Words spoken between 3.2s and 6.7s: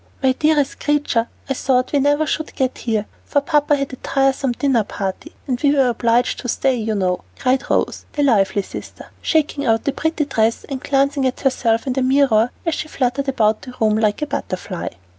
for Papa had a tiresome dinner party, and we were obliged to